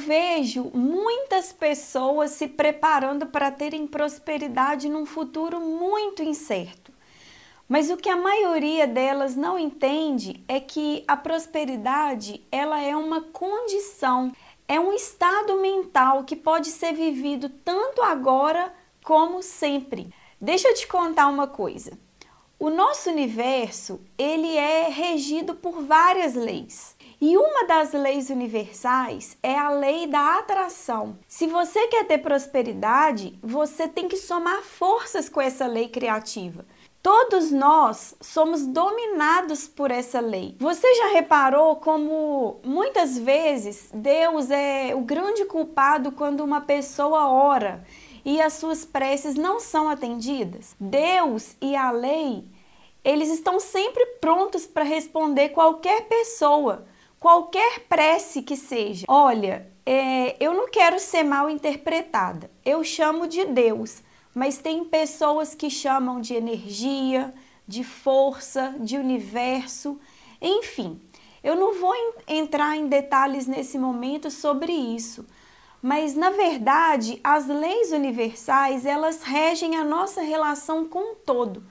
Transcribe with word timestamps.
Vejo 0.00 0.70
muitas 0.74 1.52
pessoas 1.52 2.30
se 2.32 2.48
preparando 2.48 3.26
para 3.26 3.50
terem 3.50 3.86
prosperidade 3.86 4.88
num 4.88 5.04
futuro 5.04 5.60
muito 5.60 6.22
incerto. 6.22 6.92
Mas 7.68 7.88
o 7.90 7.96
que 7.96 8.08
a 8.08 8.16
maioria 8.16 8.86
delas 8.86 9.36
não 9.36 9.56
entende 9.58 10.42
é 10.48 10.58
que 10.58 11.04
a 11.06 11.16
prosperidade, 11.16 12.44
ela 12.50 12.80
é 12.80 12.96
uma 12.96 13.20
condição, 13.20 14.32
é 14.66 14.80
um 14.80 14.92
estado 14.92 15.60
mental 15.60 16.24
que 16.24 16.34
pode 16.34 16.68
ser 16.68 16.92
vivido 16.92 17.48
tanto 17.48 18.02
agora 18.02 18.74
como 19.04 19.42
sempre. 19.42 20.12
Deixa 20.40 20.68
eu 20.68 20.74
te 20.74 20.86
contar 20.88 21.28
uma 21.28 21.46
coisa. 21.46 21.96
O 22.58 22.70
nosso 22.70 23.08
universo, 23.08 24.00
ele 24.18 24.56
é 24.56 24.88
regido 24.88 25.54
por 25.54 25.82
várias 25.82 26.34
leis. 26.34 26.96
E 27.22 27.36
uma 27.36 27.66
das 27.66 27.92
leis 27.92 28.30
universais 28.30 29.36
é 29.42 29.54
a 29.54 29.68
lei 29.68 30.06
da 30.06 30.38
atração. 30.38 31.18
Se 31.28 31.46
você 31.46 31.86
quer 31.88 32.06
ter 32.06 32.16
prosperidade, 32.16 33.38
você 33.42 33.86
tem 33.86 34.08
que 34.08 34.16
somar 34.16 34.62
forças 34.62 35.28
com 35.28 35.38
essa 35.38 35.66
lei 35.66 35.86
criativa. 35.86 36.64
Todos 37.02 37.50
nós 37.50 38.14
somos 38.22 38.66
dominados 38.66 39.68
por 39.68 39.90
essa 39.90 40.18
lei. 40.18 40.56
Você 40.58 40.94
já 40.94 41.08
reparou 41.08 41.76
como 41.76 42.58
muitas 42.64 43.18
vezes 43.18 43.90
Deus 43.92 44.50
é 44.50 44.94
o 44.94 45.02
grande 45.02 45.44
culpado 45.44 46.12
quando 46.12 46.42
uma 46.42 46.62
pessoa 46.62 47.28
ora 47.28 47.84
e 48.24 48.40
as 48.40 48.54
suas 48.54 48.86
preces 48.86 49.34
não 49.34 49.60
são 49.60 49.90
atendidas? 49.90 50.74
Deus 50.80 51.54
e 51.60 51.76
a 51.76 51.90
lei, 51.90 52.46
eles 53.04 53.28
estão 53.28 53.60
sempre 53.60 54.06
prontos 54.22 54.66
para 54.66 54.84
responder 54.84 55.50
qualquer 55.50 56.08
pessoa 56.08 56.86
qualquer 57.20 57.80
prece 57.80 58.42
que 58.42 58.56
seja. 58.56 59.04
Olha, 59.06 59.70
é, 59.84 60.34
eu 60.40 60.54
não 60.54 60.68
quero 60.70 60.98
ser 60.98 61.22
mal 61.22 61.50
interpretada, 61.50 62.50
eu 62.64 62.82
chamo 62.82 63.28
de 63.28 63.44
Deus, 63.44 64.02
mas 64.34 64.58
tem 64.58 64.84
pessoas 64.84 65.54
que 65.54 65.68
chamam 65.68 66.20
de 66.20 66.34
energia, 66.34 67.32
de 67.68 67.84
força, 67.84 68.74
de 68.80 68.96
universo, 68.96 70.00
enfim. 70.40 71.00
Eu 71.42 71.56
não 71.56 71.78
vou 71.78 71.94
entrar 72.26 72.76
em 72.76 72.86
detalhes 72.86 73.46
nesse 73.46 73.78
momento 73.78 74.30
sobre 74.30 74.72
isso, 74.72 75.26
mas 75.82 76.14
na 76.14 76.30
verdade, 76.30 77.20
as 77.24 77.46
leis 77.46 77.92
universais, 77.92 78.84
elas 78.84 79.22
regem 79.22 79.76
a 79.76 79.84
nossa 79.84 80.20
relação 80.20 80.86
com 80.86 81.12
o 81.12 81.16
todo. 81.16 81.64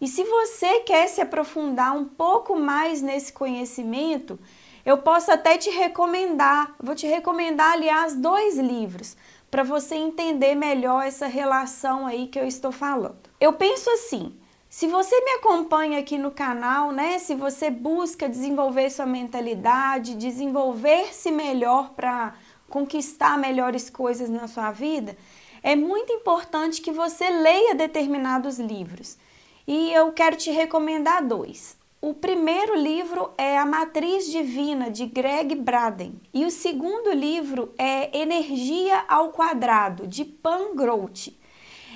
E 0.00 0.08
se 0.08 0.24
você 0.24 0.80
quer 0.80 1.06
se 1.06 1.20
aprofundar 1.20 1.96
um 1.96 2.04
pouco 2.04 2.58
mais 2.58 3.02
nesse 3.02 3.32
conhecimento, 3.32 4.38
eu 4.84 4.98
posso 4.98 5.30
até 5.30 5.56
te 5.56 5.70
recomendar, 5.70 6.74
vou 6.82 6.94
te 6.94 7.06
recomendar, 7.06 7.72
aliás, 7.72 8.14
dois 8.16 8.58
livros 8.58 9.16
para 9.50 9.62
você 9.62 9.94
entender 9.94 10.54
melhor 10.54 11.04
essa 11.04 11.26
relação 11.26 12.06
aí 12.06 12.26
que 12.26 12.38
eu 12.38 12.46
estou 12.46 12.72
falando. 12.72 13.18
Eu 13.38 13.52
penso 13.52 13.90
assim, 13.90 14.34
se 14.68 14.86
você 14.86 15.14
me 15.20 15.32
acompanha 15.32 15.98
aqui 15.98 16.16
no 16.16 16.30
canal, 16.30 16.90
né, 16.90 17.18
se 17.18 17.34
você 17.34 17.70
busca 17.70 18.28
desenvolver 18.28 18.88
sua 18.88 19.04
mentalidade, 19.04 20.14
desenvolver-se 20.14 21.30
melhor 21.30 21.90
para 21.90 22.34
conquistar 22.70 23.36
melhores 23.36 23.90
coisas 23.90 24.30
na 24.30 24.48
sua 24.48 24.72
vida, 24.72 25.14
é 25.62 25.76
muito 25.76 26.10
importante 26.10 26.80
que 26.80 26.90
você 26.90 27.28
leia 27.28 27.74
determinados 27.74 28.58
livros. 28.58 29.18
E 29.66 29.92
eu 29.92 30.10
quero 30.12 30.36
te 30.36 30.50
recomendar 30.50 31.22
dois. 31.22 31.76
O 32.04 32.12
primeiro 32.12 32.74
livro 32.74 33.30
é 33.38 33.56
A 33.56 33.64
Matriz 33.64 34.28
Divina, 34.28 34.90
de 34.90 35.06
Greg 35.06 35.54
Braden. 35.54 36.20
E 36.34 36.44
o 36.44 36.50
segundo 36.50 37.12
livro 37.12 37.72
é 37.78 38.18
Energia 38.18 39.04
ao 39.06 39.28
Quadrado, 39.28 40.04
de 40.08 40.24
Pan 40.24 40.74
Grote. 40.74 41.38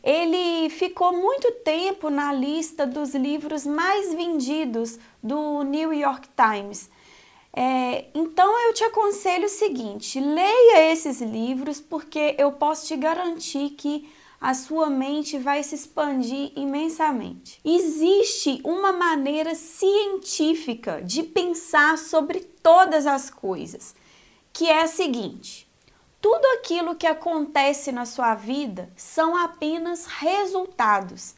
Ele 0.00 0.70
ficou 0.70 1.12
muito 1.12 1.50
tempo 1.64 2.10
na 2.10 2.32
lista 2.32 2.86
dos 2.86 3.12
livros 3.12 3.66
mais 3.66 4.14
vendidos 4.14 5.00
do 5.20 5.64
New 5.64 5.92
York 5.92 6.28
Times. 6.28 6.88
É, 7.52 8.04
então 8.14 8.56
eu 8.68 8.74
te 8.74 8.84
aconselho 8.84 9.46
o 9.46 9.48
seguinte: 9.48 10.20
leia 10.20 10.92
esses 10.92 11.20
livros, 11.20 11.80
porque 11.80 12.36
eu 12.38 12.52
posso 12.52 12.86
te 12.86 12.96
garantir 12.96 13.70
que 13.70 14.08
a 14.40 14.54
sua 14.54 14.88
mente 14.88 15.36
vai 15.38 15.62
se 15.62 15.74
expandir 15.74 16.52
imensamente. 16.54 17.60
Existe 17.64 18.60
uma 18.64 18.92
maneira 18.92 19.54
científica 19.54 21.02
de 21.02 21.22
pensar 21.22 21.98
sobre 21.98 22.40
todas 22.40 23.06
as 23.06 23.30
coisas, 23.30 23.94
que 24.52 24.68
é 24.68 24.82
a 24.82 24.86
seguinte: 24.86 25.68
tudo 26.20 26.44
aquilo 26.58 26.94
que 26.94 27.06
acontece 27.06 27.90
na 27.90 28.06
sua 28.06 28.34
vida 28.34 28.92
são 28.96 29.36
apenas 29.36 30.06
resultados. 30.06 31.34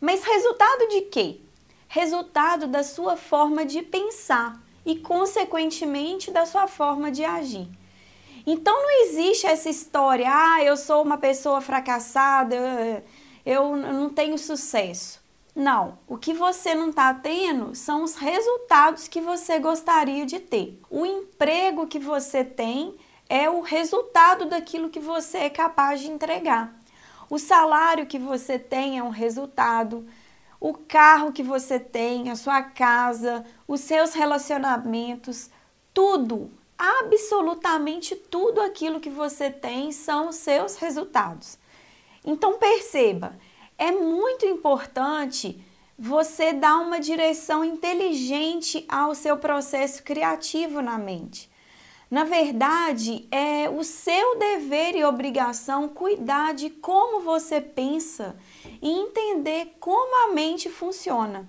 Mas 0.00 0.24
resultado 0.24 0.88
de 0.88 1.02
quê? 1.02 1.40
Resultado 1.86 2.66
da 2.66 2.82
sua 2.82 3.16
forma 3.16 3.64
de 3.64 3.82
pensar 3.82 4.60
e, 4.84 4.96
consequentemente, 4.96 6.30
da 6.30 6.44
sua 6.44 6.66
forma 6.66 7.10
de 7.12 7.24
agir. 7.24 7.68
Então 8.46 8.74
não 8.74 9.04
existe 9.04 9.46
essa 9.46 9.68
história, 9.68 10.26
ah, 10.28 10.62
eu 10.62 10.76
sou 10.76 11.02
uma 11.02 11.16
pessoa 11.16 11.60
fracassada, 11.60 12.56
eu, 13.46 13.76
não 13.76 14.10
tenho 14.10 14.36
sucesso. 14.36 15.22
Não, 15.54 15.98
o 16.08 16.16
que 16.16 16.32
você 16.32 16.74
não 16.74 16.88
está 16.88 17.12
tendo 17.12 17.74
são 17.74 18.02
os 18.02 18.14
resultados 18.14 19.06
que 19.06 19.20
você 19.20 19.58
gostaria 19.58 20.24
de 20.24 20.40
ter. 20.40 20.80
O 20.90 21.04
emprego 21.04 21.86
que 21.86 21.98
você 21.98 22.42
tem 22.42 22.96
é 23.28 23.50
o 23.50 23.60
resultado 23.60 24.46
daquilo 24.46 24.88
que 24.88 25.00
você 25.00 25.38
é 25.38 25.50
capaz 25.50 26.00
de 26.00 26.10
entregar. 26.10 26.74
O 27.28 27.38
salário 27.38 28.06
que 28.06 28.18
você 28.18 28.58
tem 28.58 28.98
é 28.98 29.02
um 29.02 29.10
resultado. 29.10 30.06
O 30.58 30.74
carro 30.74 31.32
que 31.32 31.42
você 31.42 31.78
tem, 31.78 32.30
a 32.30 32.36
sua 32.36 32.62
casa, 32.62 33.44
os 33.68 33.80
seus 33.80 34.14
relacionamentos, 34.14 35.50
tudo 35.92 36.50
absolutamente 36.82 38.16
tudo 38.16 38.60
aquilo 38.60 38.98
que 38.98 39.08
você 39.08 39.48
tem 39.50 39.92
são 39.92 40.30
os 40.30 40.36
seus 40.36 40.74
resultados. 40.76 41.56
Então 42.24 42.58
perceba, 42.58 43.38
é 43.78 43.92
muito 43.92 44.44
importante 44.44 45.64
você 45.96 46.52
dar 46.52 46.78
uma 46.78 46.98
direção 46.98 47.64
inteligente 47.64 48.84
ao 48.88 49.14
seu 49.14 49.36
processo 49.36 50.02
criativo 50.02 50.82
na 50.82 50.98
mente. 50.98 51.48
Na 52.10 52.24
verdade, 52.24 53.28
é 53.30 53.70
o 53.70 53.84
seu 53.84 54.36
dever 54.38 54.96
e 54.96 55.04
obrigação 55.04 55.88
cuidar 55.88 56.52
de 56.52 56.68
como 56.68 57.20
você 57.20 57.60
pensa 57.60 58.36
e 58.82 58.90
entender 58.90 59.76
como 59.78 60.28
a 60.28 60.34
mente 60.34 60.68
funciona. 60.68 61.48